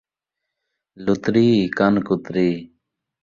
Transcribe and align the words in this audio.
لُتری، 1.03 1.49
کن 1.77 1.95
کُتری 2.05 2.49